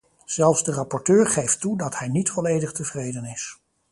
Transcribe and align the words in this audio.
Zelfs 0.25 0.63
de 0.63 0.71
rapporteur 0.71 1.27
geeft 1.27 1.59
toe 1.59 1.77
dat 1.77 1.97
hij 1.97 2.07
niet 2.07 2.29
volledig 2.29 2.71
tevreden 2.71 3.25
is. 3.25 3.59